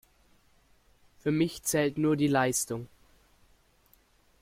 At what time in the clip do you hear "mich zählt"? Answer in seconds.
1.31-1.99